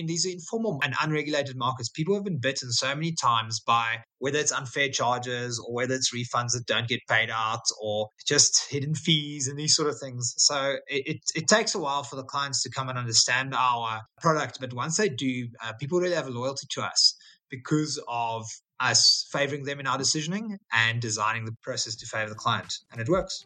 [0.00, 4.38] In these informal and unregulated markets, people have been bitten so many times by whether
[4.38, 8.94] it's unfair charges or whether it's refunds that don't get paid out or just hidden
[8.94, 10.32] fees and these sort of things.
[10.38, 14.00] So it, it, it takes a while for the clients to come and understand our
[14.22, 14.58] product.
[14.58, 17.14] But once they do, uh, people really have a loyalty to us
[17.50, 18.46] because of
[18.80, 22.72] us favoring them in our decisioning and designing the process to favor the client.
[22.90, 23.44] And it works.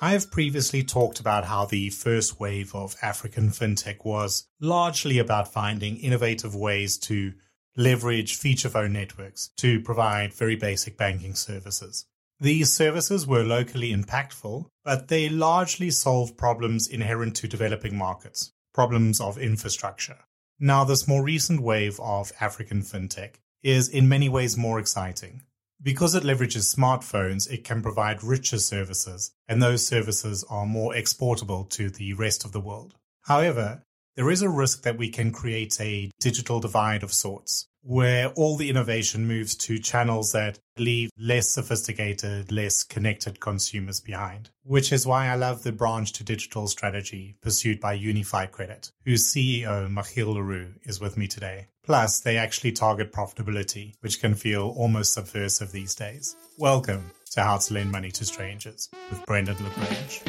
[0.00, 5.52] I have previously talked about how the first wave of African fintech was largely about
[5.52, 7.32] finding innovative ways to
[7.76, 12.06] leverage feature phone networks to provide very basic banking services.
[12.38, 19.20] These services were locally impactful, but they largely solved problems inherent to developing markets, problems
[19.20, 20.18] of infrastructure.
[20.60, 25.42] Now, this more recent wave of African fintech is in many ways more exciting.
[25.80, 31.64] Because it leverages smartphones, it can provide richer services, and those services are more exportable
[31.70, 32.96] to the rest of the world.
[33.22, 33.82] However,
[34.16, 38.56] there is a risk that we can create a digital divide of sorts, where all
[38.56, 44.50] the innovation moves to channels that leave less sophisticated, less connected consumers behind.
[44.64, 49.32] Which is why I love the branch to digital strategy pursued by Unifi Credit, whose
[49.32, 51.68] CEO, Michiel Leroux, is with me today.
[51.88, 56.36] Plus, they actually target profitability, which can feel almost subversive these days.
[56.58, 60.22] Welcome to How to Lend Money to Strangers with Brendan LaGrange.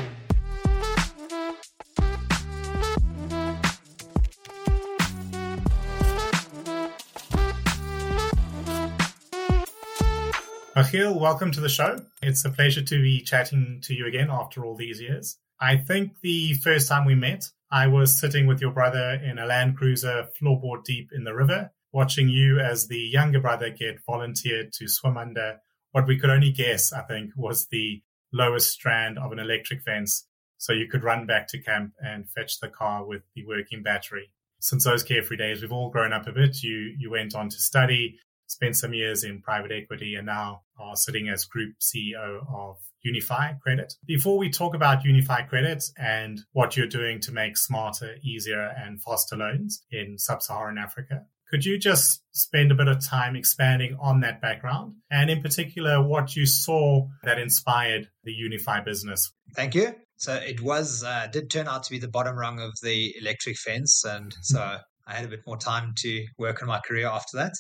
[10.78, 11.98] Michiel, welcome to the show.
[12.22, 15.38] It's a pleasure to be chatting to you again after all these years.
[15.62, 19.46] I think the first time we met, I was sitting with your brother in a
[19.46, 24.72] Land Cruiser floorboard deep in the river, watching you as the younger brother get volunteered
[24.74, 25.60] to swim under
[25.92, 30.26] what we could only guess, I think, was the lowest strand of an electric fence.
[30.58, 34.32] So you could run back to camp and fetch the car with the working battery.
[34.62, 36.64] Since those carefree days, we've all grown up a bit.
[36.64, 40.96] You, you went on to study, spent some years in private equity and now are
[40.96, 43.94] sitting as group CEO of Unifi Credit.
[44.06, 49.02] Before we talk about Unifi Credit and what you're doing to make smarter, easier and
[49.02, 54.20] faster loans in sub-Saharan Africa, could you just spend a bit of time expanding on
[54.20, 59.32] that background and in particular what you saw that inspired the Unifi business?
[59.56, 59.96] Thank you.
[60.18, 63.58] So it was uh, did turn out to be the bottom rung of the electric
[63.58, 64.78] fence, and so
[65.08, 67.54] I had a bit more time to work on my career after that.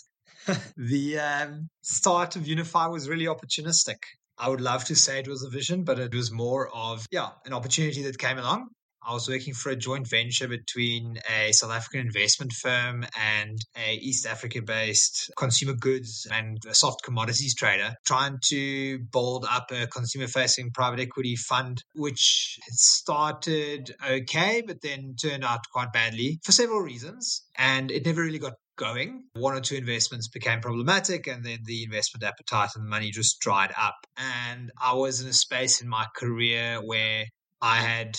[0.77, 3.97] the um, start of Unifi was really opportunistic.
[4.39, 7.29] I would love to say it was a vision, but it was more of, yeah,
[7.45, 8.69] an opportunity that came along.
[9.05, 13.95] I was working for a joint venture between a South African investment firm and a
[13.95, 20.27] East Africa based consumer goods and soft commodities trader, trying to build up a consumer
[20.27, 26.81] facing private equity fund, which started okay, but then turned out quite badly for several
[26.81, 27.43] reasons.
[27.57, 29.25] And it never really got going.
[29.33, 33.39] One or two investments became problematic, and then the investment appetite and the money just
[33.39, 34.07] dried up.
[34.17, 37.25] And I was in a space in my career where
[37.61, 38.17] I had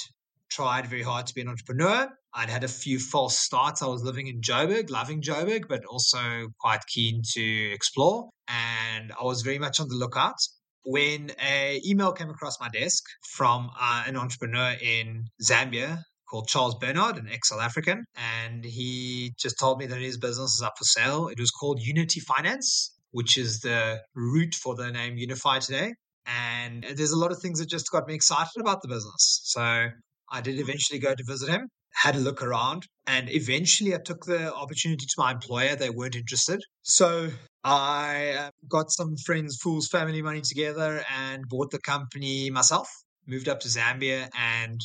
[0.50, 2.09] tried very hard to be an entrepreneur.
[2.34, 3.82] I'd had a few false starts.
[3.82, 8.28] I was living in Joburg, loving Joburg, but also quite keen to explore.
[8.47, 10.37] And I was very much on the lookout
[10.84, 13.04] when an email came across my desk
[13.37, 18.04] from uh, an entrepreneur in Zambia called Charles Bernard, an ex South African.
[18.16, 21.28] And he just told me that his business is up for sale.
[21.28, 25.92] It was called Unity Finance, which is the root for the name Unifi today.
[26.26, 29.41] And there's a lot of things that just got me excited about the business.
[29.44, 29.88] So
[30.30, 34.24] I did eventually go to visit him, had a look around, and eventually I took
[34.24, 35.74] the opportunity to my employer.
[35.74, 36.60] They weren't interested.
[36.83, 37.30] So
[37.65, 42.88] I uh, got some friends, fools, family money together and bought the company myself.
[43.26, 44.80] Moved up to Zambia and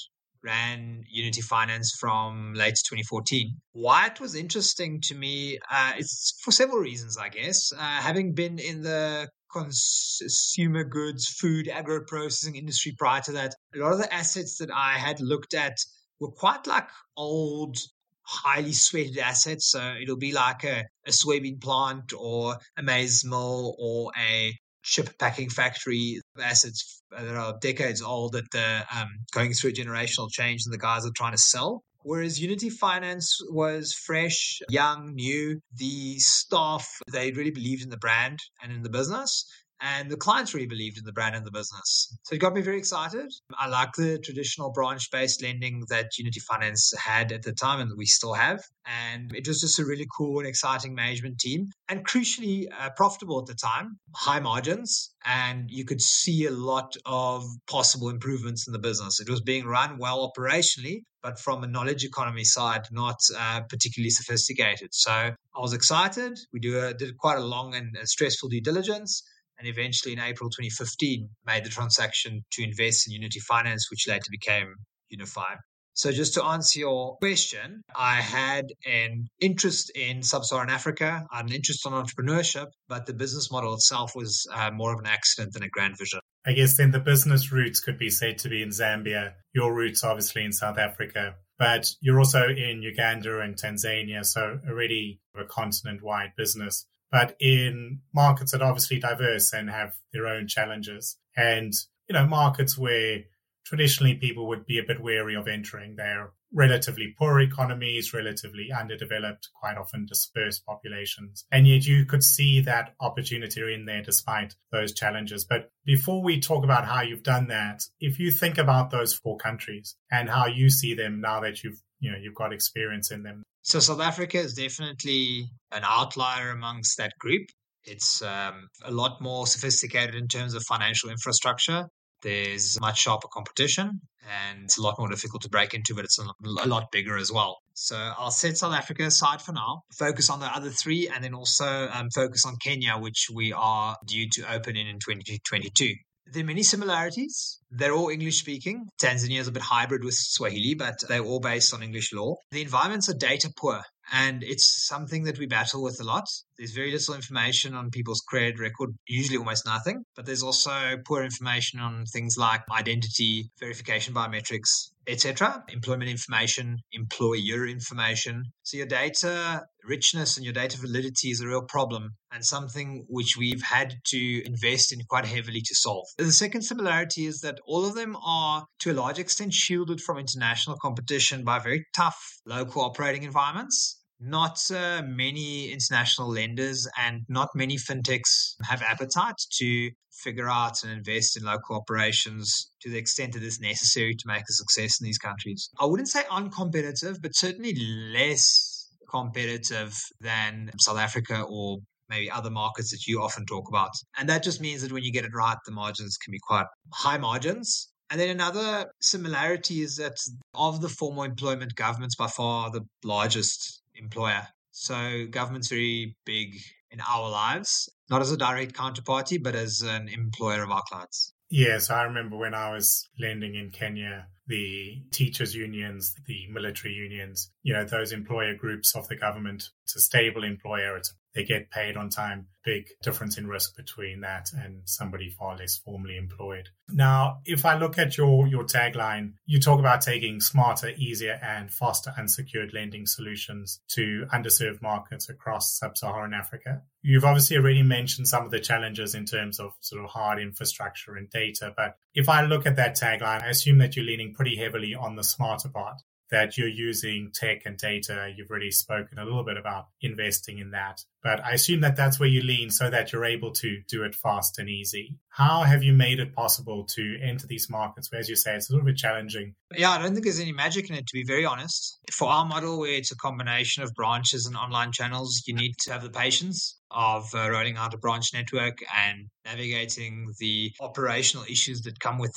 [0.45, 3.57] ran Unity Finance from late 2014.
[3.73, 7.73] Why it was interesting to me, uh, it's for several reasons, I guess.
[7.73, 13.79] Uh, having been in the consumer goods, food, agro processing industry prior to that, a
[13.79, 15.77] lot of the assets that I had looked at
[16.19, 16.87] were quite like
[17.17, 17.77] old,
[18.21, 19.71] highly sweated assets.
[19.71, 24.53] So it'll be like a, a soybean plant or a maize mill or a
[24.85, 30.29] chip packing factory assets that are decades old that they're um, going through a generational
[30.29, 31.83] change and the guys are trying to sell.
[32.03, 35.59] Whereas Unity Finance was fresh, young, new.
[35.75, 39.45] The staff, they really believed in the brand and in the business
[39.81, 42.17] and the clients really believed in the brand and the business.
[42.23, 43.31] So it got me very excited.
[43.57, 47.91] I like the traditional branch based lending that Unity Finance had at the time and
[47.97, 48.63] we still have.
[48.85, 53.39] And it was just a really cool and exciting management team and crucially uh, profitable
[53.39, 55.13] at the time, high margins.
[55.25, 59.19] And you could see a lot of possible improvements in the business.
[59.19, 64.11] It was being run well operationally, but from a knowledge economy side, not uh, particularly
[64.11, 64.89] sophisticated.
[64.91, 66.37] So I was excited.
[66.53, 69.23] We do a, did quite a long and stressful due diligence
[69.59, 74.27] and eventually in April 2015 made the transaction to invest in Unity Finance, which later
[74.31, 74.75] became
[75.13, 75.57] Unifi.
[75.95, 81.85] So just to answer your question, I had an interest in sub-Saharan Africa, an interest
[81.85, 85.69] in entrepreneurship, but the business model itself was uh, more of an accident than a
[85.69, 86.19] grand vision.
[86.45, 89.35] I guess then the business roots could be said to be in Zambia.
[89.53, 95.21] Your roots obviously in South Africa, but you're also in Uganda and Tanzania, so already
[95.33, 101.17] a continent-wide business but in markets that are obviously diverse and have their own challenges.
[101.35, 101.73] And,
[102.09, 103.23] you know, markets where
[103.65, 105.95] traditionally people would be a bit wary of entering.
[105.95, 111.45] They're relatively poor economies, relatively underdeveloped, quite often dispersed populations.
[111.51, 115.45] And yet you could see that opportunity in there despite those challenges.
[115.45, 119.37] But before we talk about how you've done that, if you think about those four
[119.37, 123.23] countries and how you see them now that you've you know you've got experience in
[123.23, 127.47] them so South Africa is definitely an outlier amongst that group.
[127.83, 131.87] It's um, a lot more sophisticated in terms of financial infrastructure.
[132.21, 136.19] There's much sharper competition and it's a lot more difficult to break into, but it's
[136.19, 137.57] a lot bigger as well.
[137.73, 141.33] So I'll set South Africa aside for now, focus on the other three, and then
[141.33, 145.95] also um, focus on Kenya, which we are due to open in in 2022.
[146.27, 147.59] There are many similarities.
[147.69, 148.87] They're all English speaking.
[148.99, 152.35] Tanzania is a bit hybrid with Swahili, but they're all based on English law.
[152.51, 156.25] The environments are data poor, and it's something that we battle with a lot.
[156.57, 161.23] There's very little information on people's credit record, usually almost nothing, but there's also poor
[161.23, 165.63] information on things like identity, verification biometrics, etc.
[165.69, 168.43] Employment information, employer information.
[168.63, 173.35] So your data richness and your data validity is a real problem and something which
[173.37, 176.07] we've had to invest in quite heavily to solve.
[176.17, 180.17] The second similarity is that all of them are to a large extent shielded from
[180.17, 187.49] international competition by very tough local operating environments not uh, many international lenders and not
[187.55, 193.33] many fintechs have appetite to figure out and invest in local operations to the extent
[193.33, 195.69] that is necessary to make a success in these countries.
[195.79, 201.79] I wouldn't say uncompetitive, but certainly less competitive than South Africa or
[202.09, 203.91] maybe other markets that you often talk about.
[204.17, 206.65] And that just means that when you get it right, the margins can be quite
[206.93, 207.89] high margins.
[208.09, 210.15] And then another similarity is that
[210.53, 214.47] of the formal employment, government's by far the largest employer.
[214.71, 216.55] So government's very big
[216.91, 221.33] in our lives, not as a direct counterparty, but as an employer of our clients.
[221.49, 227.51] Yes, I remember when I was lending in Kenya, the teachers' unions, the military unions,
[227.63, 229.69] you know, those employer groups of the government.
[229.83, 230.97] It's a stable employer.
[230.97, 232.47] It's they get paid on time.
[232.63, 236.69] Big difference in risk between that and somebody far less formally employed.
[236.89, 241.71] Now, if I look at your, your tagline, you talk about taking smarter, easier, and
[241.71, 246.81] faster unsecured lending solutions to underserved markets across sub-Saharan Africa.
[247.03, 251.15] You've obviously already mentioned some of the challenges in terms of sort of hard infrastructure
[251.15, 251.71] and data.
[251.75, 255.15] But if I look at that tagline, I assume that you're leaning pretty heavily on
[255.15, 256.01] the smarter part
[256.31, 258.33] that you're using tech and data.
[258.35, 262.19] You've already spoken a little bit about investing in that, but I assume that that's
[262.19, 265.17] where you lean so that you're able to do it fast and easy.
[265.29, 268.69] How have you made it possible to enter these markets where, as you say, it's
[268.69, 269.55] a little bit challenging?
[269.75, 271.99] Yeah, I don't think there's any magic in it, to be very honest.
[272.11, 275.93] For our model, where it's a combination of branches and online channels, you need to
[275.93, 281.81] have the patience of uh, rolling out a branch network and navigating the operational issues
[281.81, 282.35] that come with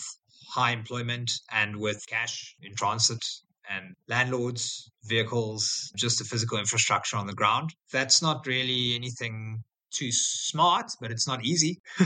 [0.50, 3.22] high employment and with cash in transit
[3.68, 7.74] and landlords, vehicles, just the physical infrastructure on the ground.
[7.92, 11.80] That's not really anything too smart, but it's not easy.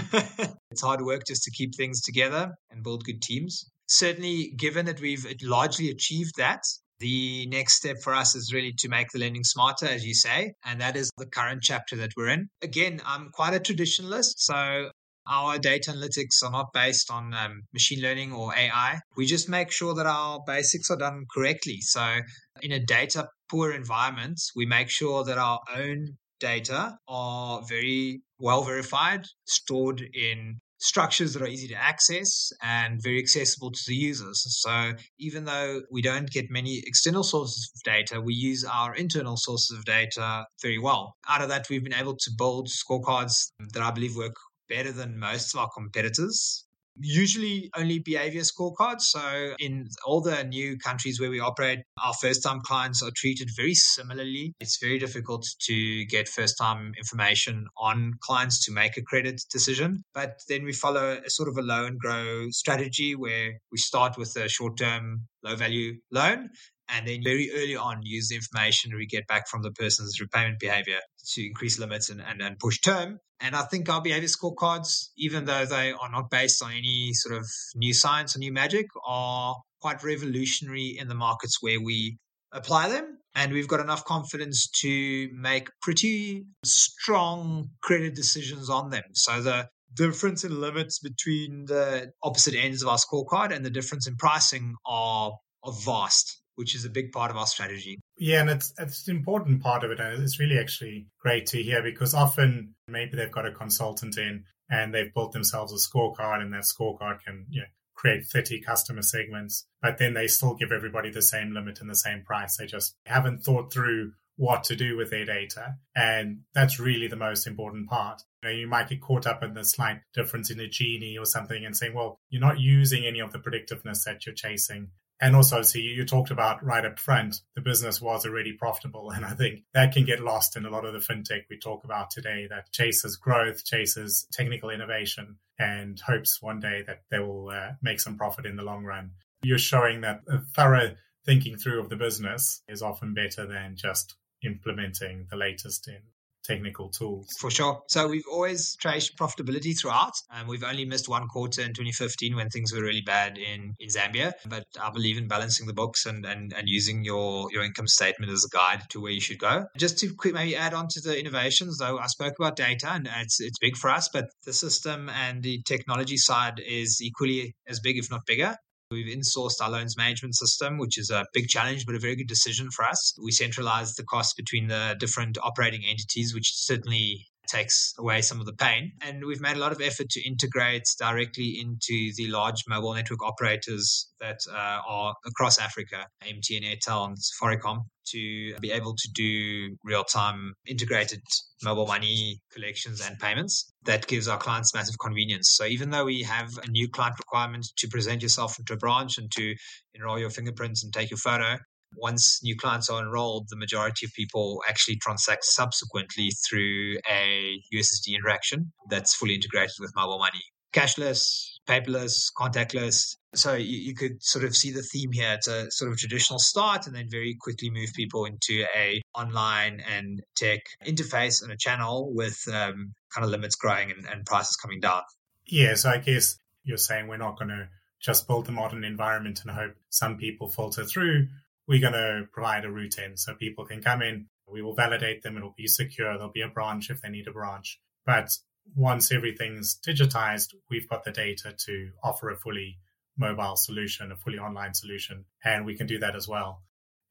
[0.70, 3.70] it's hard work just to keep things together and build good teams.
[3.86, 6.62] Certainly, given that we've largely achieved that,
[7.00, 10.54] the next step for us is really to make the lending smarter, as you say,
[10.64, 12.48] and that is the current chapter that we're in.
[12.62, 14.90] Again, I'm quite a traditionalist, so
[15.26, 18.98] our data analytics are not based on um, machine learning or AI.
[19.16, 21.78] We just make sure that our basics are done correctly.
[21.80, 22.20] So,
[22.60, 28.64] in a data poor environment, we make sure that our own data are very well
[28.64, 34.44] verified, stored in structures that are easy to access and very accessible to the users.
[34.62, 39.36] So even though we don't get many external sources of data, we use our internal
[39.36, 41.14] sources of data very well.
[41.28, 44.34] Out of that, we've been able to build scorecards that I believe work
[44.74, 46.64] better than most of our competitors
[47.00, 49.02] usually only behavior scorecards.
[49.02, 53.48] So, in all the new countries where we operate, our first time clients are treated
[53.56, 54.54] very similarly.
[54.60, 60.04] It's very difficult to get first time information on clients to make a credit decision.
[60.14, 64.18] But then we follow a sort of a low and grow strategy where we start
[64.18, 66.50] with a short term, low value loan
[66.92, 70.60] and then very early on use the information we get back from the person's repayment
[70.60, 71.00] behavior
[71.32, 73.18] to increase limits and, and, and push term.
[73.40, 77.34] And I think our behavior scorecards, even though they are not based on any sort
[77.34, 82.18] of new science or new magic, are quite revolutionary in the markets where we
[82.52, 83.18] apply them.
[83.34, 89.04] And we've got enough confidence to make pretty strong credit decisions on them.
[89.14, 94.06] So the difference in limits between the opposite ends of our scorecard and the difference
[94.06, 95.32] in pricing are,
[95.64, 97.98] are vast which is a big part of our strategy.
[98.16, 100.00] Yeah, and it's it's an important part of it.
[100.00, 104.44] And it's really actually great to hear because often maybe they've got a consultant in
[104.70, 109.02] and they've built themselves a scorecard, and that scorecard can you know, create 30 customer
[109.02, 112.56] segments, but then they still give everybody the same limit and the same price.
[112.56, 115.76] They just haven't thought through what to do with their data.
[115.94, 118.22] And that's really the most important part.
[118.42, 121.26] You, know, you might get caught up in the slight difference in a Gini or
[121.26, 124.88] something and saying, well, you're not using any of the predictiveness that you're chasing.
[125.22, 129.10] And also, so you, you talked about right up front, the business was already profitable.
[129.14, 131.84] And I think that can get lost in a lot of the fintech we talk
[131.84, 137.50] about today that chases growth, chases technical innovation, and hopes one day that they will
[137.50, 139.12] uh, make some profit in the long run.
[139.44, 144.16] You're showing that a thorough thinking through of the business is often better than just
[144.42, 146.00] implementing the latest in
[146.44, 147.26] technical tools.
[147.38, 147.82] For sure.
[147.88, 150.12] So we've always traced profitability throughout.
[150.30, 153.88] Um, we've only missed one quarter in 2015 when things were really bad in, in
[153.88, 154.32] Zambia.
[154.48, 158.32] But I believe in balancing the books and, and, and using your, your income statement
[158.32, 159.66] as a guide to where you should go.
[159.76, 163.08] Just to quick maybe add on to the innovations, though, I spoke about data and
[163.20, 167.80] it's, it's big for us, but the system and the technology side is equally as
[167.80, 168.56] big, if not bigger.
[168.92, 172.28] We've insourced our loans management system, which is a big challenge, but a very good
[172.28, 173.18] decision for us.
[173.22, 178.46] We centralized the cost between the different operating entities, which certainly takes away some of
[178.46, 178.92] the pain.
[179.02, 183.22] And we've made a lot of effort to integrate directly into the large mobile network
[183.22, 189.76] operators that uh, are across Africa, MTN, Airtel, and Safaricom, to be able to do
[189.84, 191.20] real time integrated
[191.62, 193.70] mobile money collections and payments.
[193.84, 195.50] That gives our clients massive convenience.
[195.50, 199.18] So even though we have a new client requirement to present yourself into a branch
[199.18, 199.54] and to
[199.94, 201.58] enroll your fingerprints and take your photo,
[201.96, 208.14] once new clients are enrolled, the majority of people actually transact subsequently through a USSD
[208.14, 210.42] interaction that's fully integrated with mobile money.
[210.72, 213.16] Cashless, paperless, contactless.
[213.34, 215.34] So you, you, could sort of see the theme here.
[215.34, 219.82] It's a sort of traditional start and then very quickly move people into a online
[219.94, 224.56] and tech interface and a channel with um, kind of limits growing and, and prices
[224.56, 225.02] coming down.
[225.46, 227.68] Yeah, so I guess you're saying we're not going to
[228.00, 231.28] just build a modern environment and hope some people filter through
[231.66, 234.26] we're going to provide a route in so people can come in.
[234.50, 235.36] We will validate them.
[235.36, 236.12] It'll be secure.
[236.12, 237.80] There'll be a branch if they need a branch.
[238.04, 238.30] But
[238.76, 242.78] once everything's digitized, we've got the data to offer a fully
[243.16, 246.62] mobile solution, a fully online solution, and we can do that as well.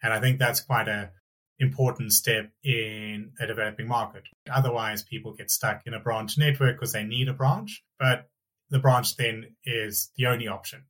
[0.04, 1.12] And I think that's quite a
[1.60, 4.24] important step in a developing market.
[4.52, 8.28] Otherwise, people get stuck in a branch network because they need a branch, but
[8.72, 10.84] the branch then is the only option.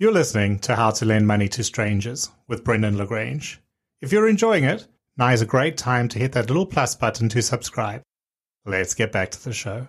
[0.00, 3.60] You're listening to How to Lend Money to Strangers with Brendan Lagrange.
[4.00, 4.86] If you're enjoying it,
[5.18, 8.00] now is a great time to hit that little plus button to subscribe.
[8.64, 9.86] Let's get back to the show.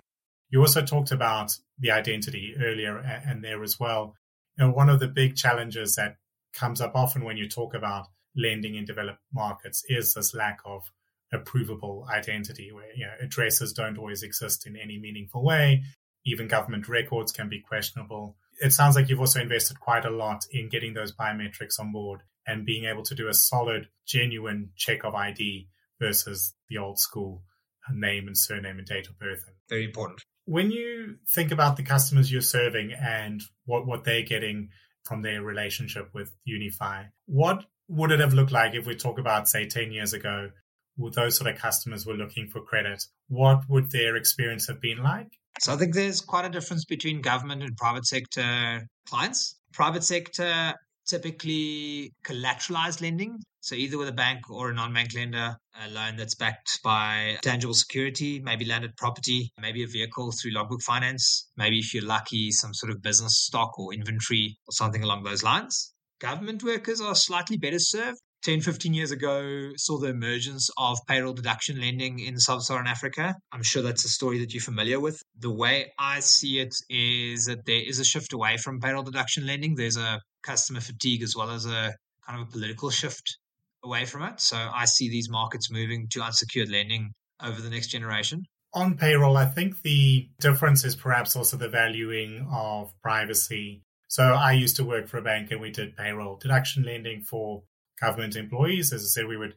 [0.50, 4.14] You also talked about the identity earlier and there as well.
[4.58, 6.16] You know, one of the big challenges that
[6.52, 10.92] comes up often when you talk about lending in developed markets is this lack of
[11.32, 15.84] a provable identity where you know, addresses don't always exist in any meaningful way.
[16.26, 20.44] Even government records can be questionable it sounds like you've also invested quite a lot
[20.52, 25.04] in getting those biometrics on board and being able to do a solid, genuine check
[25.04, 25.68] of ID
[26.00, 27.42] versus the old school
[27.88, 29.44] uh, name and surname and date of birth.
[29.68, 30.22] Very important.
[30.44, 34.70] When you think about the customers you're serving and what, what they're getting
[35.04, 39.48] from their relationship with Unifi, what would it have looked like if we talk about,
[39.48, 40.50] say, 10 years ago,
[40.96, 43.02] those sort of customers were looking for credit?
[43.28, 45.28] What would their experience have been like?
[45.60, 49.56] So I think there's quite a difference between government and private sector clients.
[49.72, 50.74] Private sector
[51.06, 53.38] typically collateralized lending.
[53.60, 57.74] So either with a bank or a non-bank lender, a loan that's backed by tangible
[57.74, 62.74] security, maybe landed property, maybe a vehicle through logbook finance, maybe if you're lucky, some
[62.74, 65.92] sort of business stock or inventory or something along those lines.
[66.20, 71.32] Government workers are slightly better served 10, 15 years ago saw the emergence of payroll
[71.32, 73.36] deduction lending in sub Saharan Africa.
[73.52, 75.22] I'm sure that's a story that you're familiar with.
[75.38, 79.46] The way I see it is that there is a shift away from payroll deduction
[79.46, 79.76] lending.
[79.76, 81.94] There's a customer fatigue as well as a
[82.26, 83.38] kind of a political shift
[83.84, 84.40] away from it.
[84.40, 88.42] So I see these markets moving to unsecured lending over the next generation.
[88.74, 93.82] On payroll, I think the difference is perhaps also the valuing of privacy.
[94.08, 97.62] So I used to work for a bank and we did payroll deduction lending for
[98.02, 98.92] government employees.
[98.92, 99.54] As I said, we would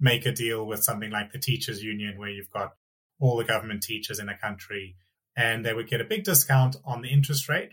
[0.00, 2.72] make a deal with something like the teachers union where you've got
[3.20, 4.96] all the government teachers in a country
[5.36, 7.70] and they would get a big discount on the interest rate.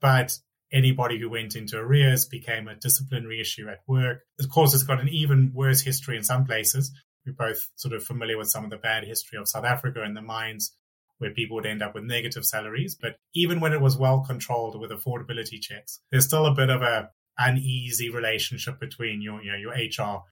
[0.00, 0.38] But
[0.72, 4.20] anybody who went into arrears became a disciplinary issue at work.
[4.38, 6.92] Of course, it's got an even worse history in some places.
[7.26, 10.16] We're both sort of familiar with some of the bad history of South Africa and
[10.16, 10.74] the mines
[11.18, 12.96] where people would end up with negative salaries.
[13.00, 16.82] But even when it was well controlled with affordability checks, there's still a bit of
[16.82, 20.22] a uneasy relationship between your, you know, your HR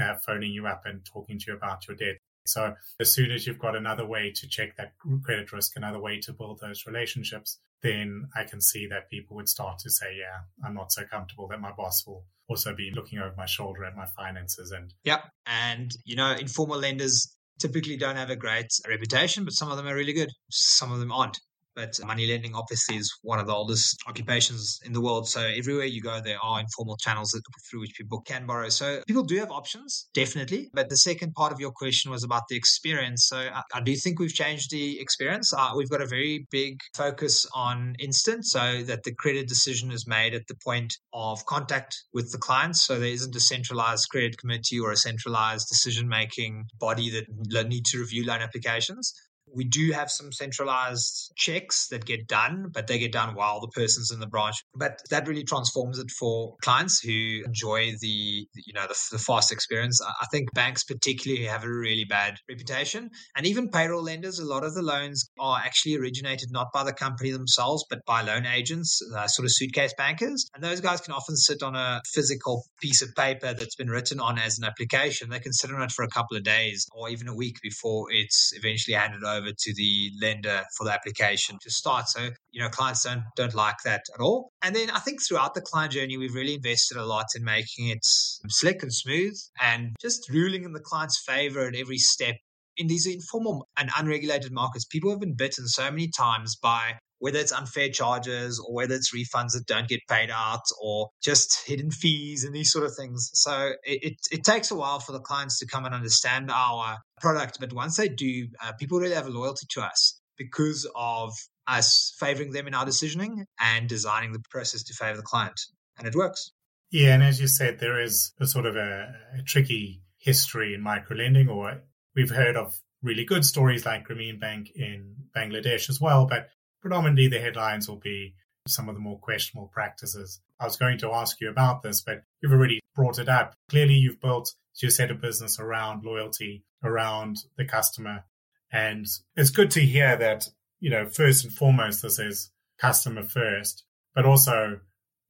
[0.00, 2.16] uh, phoning you up and talking to you about your debt.
[2.46, 4.92] So as soon as you've got another way to check that
[5.22, 9.48] credit risk, another way to build those relationships, then I can see that people would
[9.48, 13.18] start to say, yeah, I'm not so comfortable that my boss will also be looking
[13.18, 14.72] over my shoulder at my finances.
[14.72, 19.70] And yeah, and you know, informal lenders typically don't have a great reputation, but some
[19.70, 20.30] of them are really good.
[20.50, 21.38] Some of them aren't.
[21.74, 25.28] But money lending obviously is one of the oldest occupations in the world.
[25.28, 28.68] So everywhere you go, there are informal channels that, through which people can borrow.
[28.68, 30.70] So people do have options, definitely.
[30.72, 33.26] But the second part of your question was about the experience.
[33.28, 35.52] So I, I do think we've changed the experience.
[35.52, 40.06] Uh, we've got a very big focus on instant so that the credit decision is
[40.06, 42.76] made at the point of contact with the client.
[42.76, 47.84] So there isn't a centralized credit committee or a centralized decision making body that need
[47.86, 49.14] to review loan applications.
[49.54, 53.68] We do have some centralized checks that get done, but they get done while the
[53.68, 54.56] person's in the branch.
[54.74, 59.52] But that really transforms it for clients who enjoy the, you know, the, the fast
[59.52, 60.00] experience.
[60.02, 63.10] I think banks particularly have a really bad reputation.
[63.36, 66.92] And even payroll lenders, a lot of the loans are actually originated not by the
[66.92, 70.46] company themselves, but by loan agents, uh, sort of suitcase bankers.
[70.54, 74.20] And those guys can often sit on a physical piece of paper that's been written
[74.20, 75.30] on as an application.
[75.30, 78.06] They can sit on it for a couple of days or even a week before
[78.10, 82.08] it's eventually handed over over to the lender for the application to start.
[82.08, 84.50] So, you know, clients don't don't like that at all.
[84.62, 87.88] And then I think throughout the client journey, we've really invested a lot in making
[87.88, 92.36] it slick and smooth and just ruling in the client's favor at every step.
[92.76, 97.38] In these informal and unregulated markets, people have been bitten so many times by whether
[97.38, 101.90] it's unfair charges or whether it's refunds that don't get paid out or just hidden
[101.90, 103.30] fees and these sort of things.
[103.34, 106.96] So it, it, it takes a while for the clients to come and understand our
[107.20, 107.58] product.
[107.60, 111.32] But once they do, uh, people really have a loyalty to us because of
[111.66, 115.60] us favoring them in our decisioning and designing the process to favor the client.
[115.98, 116.52] And it works.
[116.90, 117.14] Yeah.
[117.14, 121.16] And as you said, there is a sort of a, a tricky history in micro
[121.16, 121.82] lending, or
[122.16, 126.26] we've heard of really good stories like Grameen Bank in Bangladesh as well.
[126.26, 126.48] But
[126.80, 128.34] predominantly the headlines will be
[128.66, 130.40] some of the more questionable practices.
[130.58, 133.54] I was going to ask you about this, but you've already brought it up.
[133.68, 138.24] Clearly, you've built your set of business around loyalty, around the customer.
[138.72, 143.84] And it's good to hear that, you know, first and foremost, this is customer first,
[144.14, 144.80] but also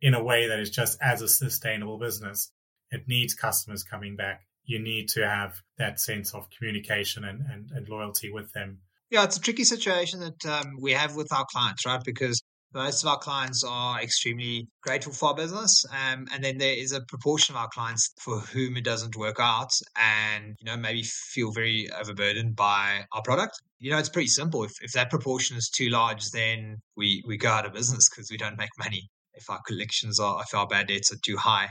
[0.00, 2.52] in a way that is just as a sustainable business.
[2.90, 4.46] It needs customers coming back.
[4.64, 8.78] You need to have that sense of communication and, and, and loyalty with them
[9.10, 12.02] yeah, it's a tricky situation that um, we have with our clients, right?
[12.04, 12.40] Because
[12.72, 16.92] most of our clients are extremely grateful for our business, um, and then there is
[16.92, 21.02] a proportion of our clients for whom it doesn't work out, and you know maybe
[21.02, 23.60] feel very overburdened by our product.
[23.80, 24.62] You know, it's pretty simple.
[24.62, 28.30] If if that proportion is too large, then we we go out of business because
[28.30, 29.10] we don't make money.
[29.34, 31.70] If our collections are, if our bad debts are too high.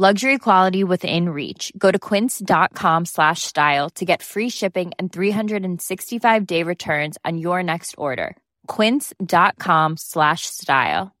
[0.00, 1.74] Luxury quality within reach.
[1.76, 7.62] Go to quince.com slash style to get free shipping and 365 day returns on your
[7.62, 8.34] next order.
[8.66, 11.14] Quince.com slash style.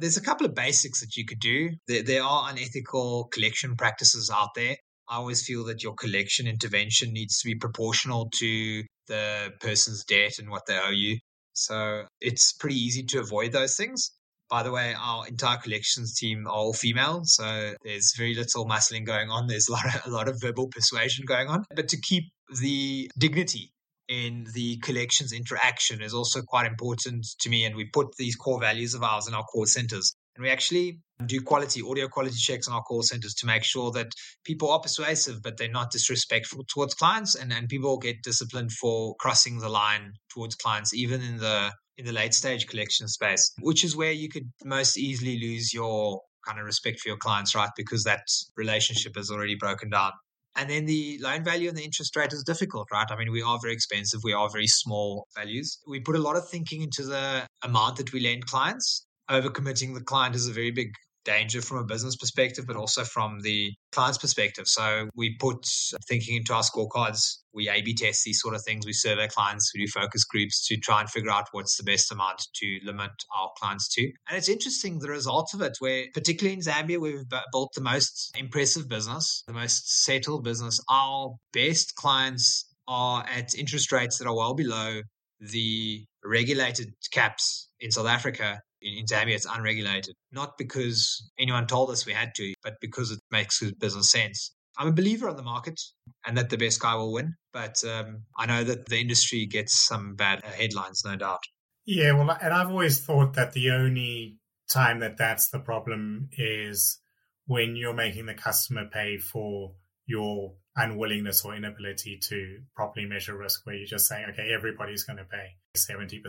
[0.00, 1.70] There's a couple of basics that you could do.
[1.86, 4.74] There, there are unethical collection practices out there.
[5.08, 10.40] I always feel that your collection intervention needs to be proportional to the person's debt
[10.40, 11.18] and what they owe you.
[11.52, 14.10] So it's pretty easy to avoid those things.
[14.50, 19.04] By the way, our entire collections team are all female, so there's very little muscling
[19.04, 19.46] going on.
[19.46, 21.64] There's a lot of, a lot of verbal persuasion going on.
[21.74, 22.24] But to keep
[22.60, 23.72] the dignity
[24.08, 27.64] in the collections interaction is also quite important to me.
[27.64, 30.14] And we put these core values of ours in our core centers.
[30.34, 33.90] And we actually do quality, audio quality checks in our call centers to make sure
[33.90, 34.12] that
[34.44, 37.34] people are persuasive, but they're not disrespectful towards clients.
[37.34, 42.06] And, and people get disciplined for crossing the line towards clients, even in the in
[42.06, 46.58] the late stage collection space, which is where you could most easily lose your kind
[46.58, 47.70] of respect for your clients, right?
[47.76, 48.22] Because that
[48.56, 50.12] relationship is already broken down.
[50.56, 53.06] And then the loan value and the interest rate is difficult, right?
[53.10, 54.20] I mean, we are very expensive.
[54.24, 55.78] We are very small values.
[55.86, 59.04] We put a lot of thinking into the amount that we lend clients.
[59.30, 60.90] Overcommitting the client is a very big
[61.28, 64.66] danger from a business perspective, but also from the client's perspective.
[64.66, 65.66] So we put
[66.08, 67.38] thinking into our scorecards.
[67.52, 68.86] We A B test these sort of things.
[68.86, 69.70] We survey clients.
[69.74, 73.10] We do focus groups to try and figure out what's the best amount to limit
[73.36, 74.02] our clients to.
[74.28, 78.34] And it's interesting the result of it, where particularly in Zambia, we've built the most
[78.36, 80.80] impressive business, the most settled business.
[80.88, 85.02] Our best clients are at interest rates that are well below
[85.40, 90.14] the regulated caps in South Africa in, Zambia, it's unregulated.
[90.32, 94.54] Not because anyone told us we had to, but because it makes good business sense.
[94.76, 95.80] I'm a believer on the market
[96.26, 97.34] and that the best guy will win.
[97.52, 101.40] But um, I know that the industry gets some bad headlines, no doubt.
[101.84, 104.38] Yeah, well, and I've always thought that the only
[104.70, 107.00] time that that's the problem is
[107.46, 109.72] when you're making the customer pay for
[110.06, 115.16] your unwillingness or inability to properly measure risk, where you're just saying, okay, everybody's going
[115.16, 116.20] to pay 70%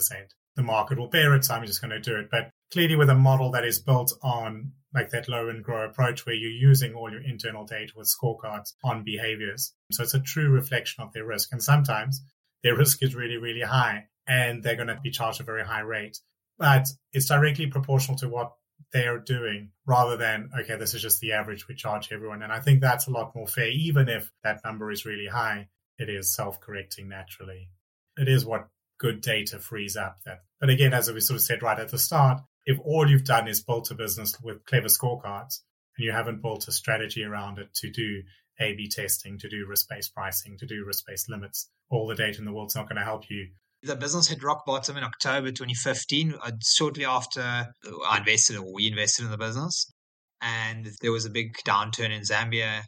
[0.56, 2.30] the market will bear it, so I'm just going to do it.
[2.32, 6.26] But clearly, with a model that is built on like that low and grow approach
[6.26, 9.74] where you're using all your internal data with scorecards on behaviors.
[9.92, 11.50] So it's a true reflection of their risk.
[11.52, 12.22] And sometimes
[12.64, 15.82] their risk is really, really high and they're going to be charged a very high
[15.82, 16.18] rate.
[16.58, 18.54] But it's directly proportional to what
[18.92, 22.42] they're doing rather than, okay, this is just the average we charge everyone.
[22.42, 25.68] And I think that's a lot more fair, even if that number is really high.
[25.98, 27.70] It is self correcting naturally.
[28.18, 28.68] It is what
[29.00, 30.40] good data frees up that.
[30.60, 33.48] But again, as we sort of said right at the start, if all you've done
[33.48, 35.62] is built a business with clever scorecards
[35.98, 38.22] and you haven't built a strategy around it to do
[38.60, 42.16] A B testing, to do risk based pricing, to do risk based limits, all the
[42.16, 43.48] data in the world's not going to help you.
[43.82, 48.88] The business hit rock bottom in October 2015, uh, shortly after I invested or we
[48.88, 49.92] invested in the business.
[50.42, 52.84] And there was a big downturn in Zambia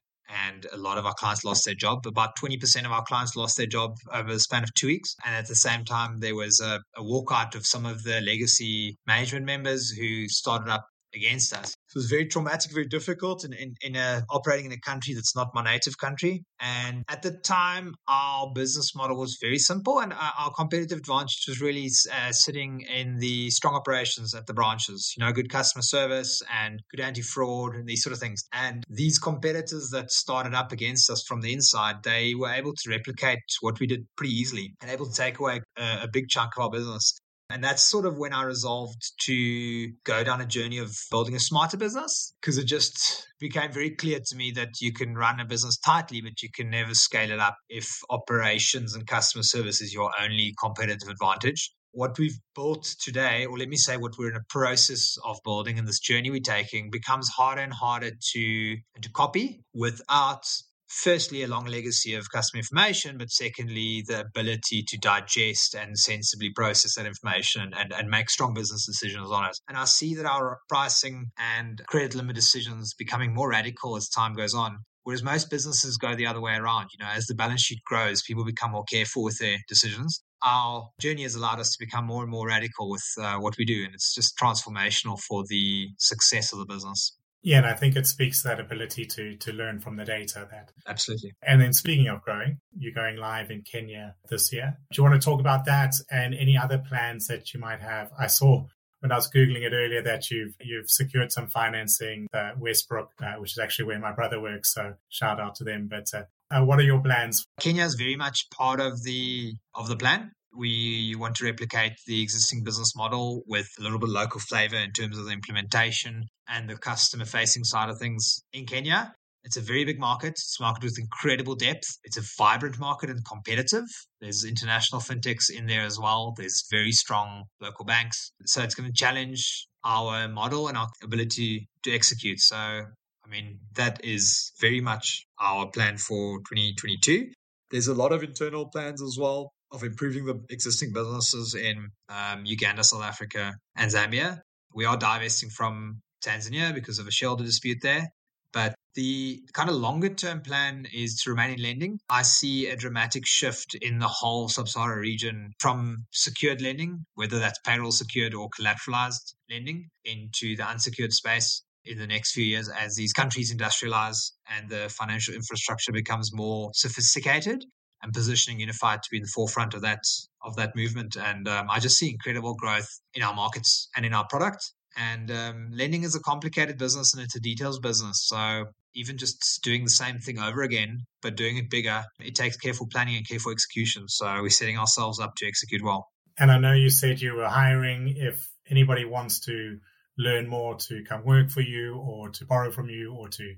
[0.47, 2.05] and a lot of our clients lost their job.
[2.05, 5.15] About 20% of our clients lost their job over the span of two weeks.
[5.25, 8.97] And at the same time, there was a, a walkout of some of the legacy
[9.07, 11.69] management members who started up against us.
[11.69, 15.35] It was very traumatic, very difficult, in, in, in a, operating in a country that's
[15.35, 16.43] not my native country.
[16.59, 21.45] And at the time, our business model was very simple, and our, our competitive advantage
[21.47, 25.13] was really uh, sitting in the strong operations at the branches.
[25.17, 28.43] You know, good customer service and good anti-fraud and these sort of things.
[28.53, 32.89] And these competitors that started up against us from the inside, they were able to
[32.89, 36.51] replicate what we did pretty easily and able to take away a, a big chunk
[36.57, 37.17] of our business.
[37.51, 41.39] And that's sort of when I resolved to go down a journey of building a
[41.39, 45.45] smarter business because it just became very clear to me that you can run a
[45.45, 49.93] business tightly, but you can never scale it up if operations and customer service is
[49.93, 51.73] your only competitive advantage.
[51.93, 55.77] What we've built today, or let me say what we're in a process of building
[55.77, 60.45] and this journey we're taking, becomes harder and harder to, to copy without
[60.91, 66.51] firstly, a long legacy of customer information, but secondly, the ability to digest and sensibly
[66.51, 69.57] process that information and, and make strong business decisions on it.
[69.67, 74.33] And I see that our pricing and credit limit decisions becoming more radical as time
[74.33, 74.79] goes on.
[75.03, 76.89] Whereas most businesses go the other way around.
[76.93, 80.21] You know, as the balance sheet grows, people become more careful with their decisions.
[80.43, 83.65] Our journey has allowed us to become more and more radical with uh, what we
[83.65, 87.15] do, and it's just transformational for the success of the business.
[87.43, 90.47] Yeah, and I think it speaks to that ability to to learn from the data
[90.51, 91.33] that absolutely.
[91.41, 94.77] And then speaking of growing, you're going live in Kenya this year.
[94.91, 98.11] Do you want to talk about that and any other plans that you might have?
[98.17, 98.65] I saw
[98.99, 103.33] when I was googling it earlier that you've you've secured some financing uh, Westbrook, uh,
[103.39, 104.73] which is actually where my brother works.
[104.73, 105.87] So shout out to them.
[105.89, 106.23] But uh,
[106.55, 107.45] uh what are your plans?
[107.59, 110.31] Kenya is very much part of the of the plan.
[110.57, 114.75] We want to replicate the existing business model with a little bit of local flavor
[114.75, 119.13] in terms of the implementation and the customer facing side of things in Kenya.
[119.43, 120.31] It's a very big market.
[120.31, 121.97] It's a market with incredible depth.
[122.03, 123.85] It's a vibrant market and competitive.
[124.19, 126.33] There's international fintechs in there as well.
[126.37, 128.31] There's very strong local banks.
[128.45, 132.39] So it's going to challenge our model and our ability to execute.
[132.39, 137.31] So, I mean, that is very much our plan for 2022.
[137.71, 142.45] There's a lot of internal plans as well of improving the existing businesses in um,
[142.45, 144.41] Uganda, South Africa, and Zambia.
[144.73, 148.09] We are divesting from Tanzania because of a shareholder dispute there.
[148.53, 151.99] But the kind of longer term plan is to remain in lending.
[152.09, 157.39] I see a dramatic shift in the whole sub Saharan region from secured lending, whether
[157.39, 162.69] that's payroll secured or collateralized lending, into the unsecured space in the next few years
[162.69, 167.65] as these countries industrialize and the financial infrastructure becomes more sophisticated
[168.01, 170.03] and positioning Unified to be in the forefront of that
[170.43, 171.15] of that movement.
[171.15, 174.71] And um, I just see incredible growth in our markets and in our product.
[174.97, 178.27] And um, lending is a complicated business and it's a details business.
[178.27, 182.57] So even just doing the same thing over again, but doing it bigger, it takes
[182.57, 184.07] careful planning and careful execution.
[184.07, 186.07] So we're setting ourselves up to execute well.
[186.37, 188.13] And I know you said you were hiring.
[188.17, 189.77] If anybody wants to
[190.17, 193.55] learn more to come work for you or to borrow from you or to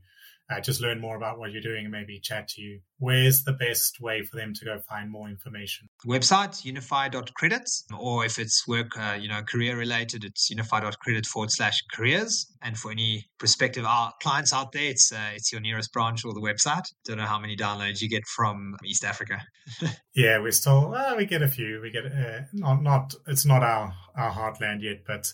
[0.51, 2.79] uh, just learn more about what you're doing and maybe chat to you.
[2.99, 5.87] Where's the best way for them to go find more information?
[6.05, 11.81] Website, unifi.credit, or if it's work, uh, you know, career related, it's unifi.credit forward slash
[11.91, 12.47] careers.
[12.61, 16.33] And for any prospective uh, clients out there, it's uh, it's your nearest branch or
[16.33, 16.85] the website.
[17.05, 19.41] Don't know how many downloads you get from East Africa.
[20.15, 21.79] yeah, we're still, well, we get a few.
[21.81, 25.33] We get, uh, not, not, it's not our, our heartland yet, but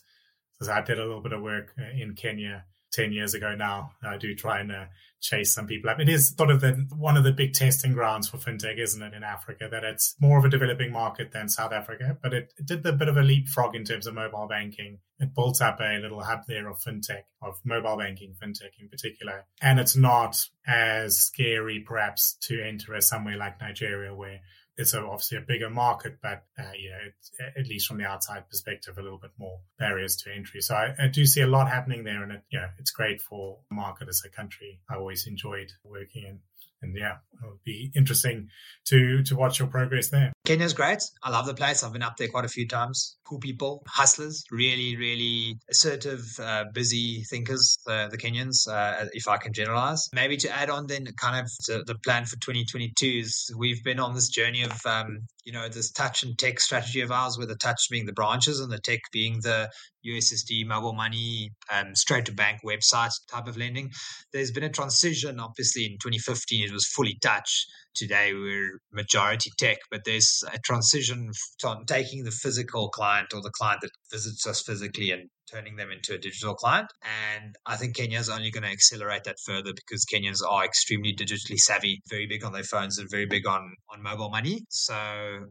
[0.67, 3.91] I did a little bit of work uh, in Kenya 10 years ago now.
[4.03, 4.85] I do try and uh,
[5.21, 5.99] chase some people up.
[5.99, 9.13] It is sort of the, one of the big testing grounds for fintech, isn't it,
[9.13, 12.65] in Africa, that it's more of a developing market than South Africa, but it, it
[12.65, 14.99] did a bit of a leapfrog in terms of mobile banking.
[15.19, 19.45] It built up a little hub there of fintech, of mobile banking, fintech in particular.
[19.61, 24.39] And it's not as scary, perhaps, to enter as somewhere like Nigeria, where
[24.79, 28.97] it's obviously a bigger market, but uh, you know, at least from the outside perspective,
[28.97, 30.61] a little bit more barriers to entry.
[30.61, 32.43] So I, I, do see a lot happening there, and it,
[32.79, 34.79] it's great for the market as a country.
[34.89, 36.39] I always enjoyed working in
[36.81, 38.47] and yeah, it'll be interesting
[38.87, 40.31] to to watch your progress there.
[40.45, 41.03] Kenya's great.
[41.23, 41.83] I love the place.
[41.83, 43.17] I've been up there quite a few times.
[43.27, 47.77] Cool people, hustlers, really, really assertive, uh, busy thinkers.
[47.87, 50.09] Uh, the Kenyans, uh, if I can generalize.
[50.13, 53.99] Maybe to add on, then kind of the, the, plan for 2022 is we've been
[53.99, 57.47] on this journey of um, you know this touch and tech strategy of ours, where
[57.47, 59.69] the touch being the branches and the tech being the
[60.05, 63.91] USSD mobile money, um, straight to bank website type of lending.
[64.33, 67.65] There's been a transition, obviously, in 2015, it was fully touch.
[67.95, 73.51] Today, we're majority tech, but there's a transition from taking the physical client or the
[73.51, 76.87] client that visits us physically and turning them into a digital client.
[77.03, 81.15] And I think Kenya is only going to accelerate that further because Kenyans are extremely
[81.15, 84.61] digitally savvy, very big on their phones and very big on, on mobile money.
[84.69, 84.95] So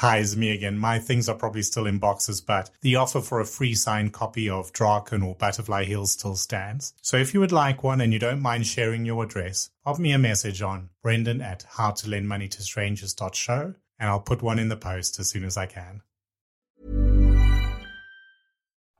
[0.00, 0.76] Hi, it's me again.
[0.76, 4.46] My things are probably still in boxes, but the offer for a free signed copy
[4.46, 6.92] of Draken or Butterfly Hill still stands.
[7.00, 10.12] So if you would like one and you don't mind sharing your address, pop me
[10.12, 15.44] a message on brendan at howtolendmoneytostrangers.show and I'll put one in the post as soon
[15.44, 16.02] as I can.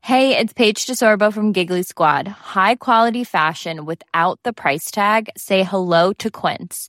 [0.00, 2.26] Hey, it's Paige DeSorbo from Giggly Squad.
[2.26, 5.28] High quality fashion without the price tag.
[5.37, 6.88] Say hello to Quince.